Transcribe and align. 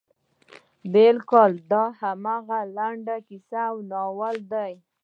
بلکې 0.93 1.43
دا 1.71 1.83
همغه 2.01 2.59
لنډه 2.77 3.15
کیسه 3.27 3.59
او 3.69 3.77
ناول 3.91 4.37
ده. 4.51 4.65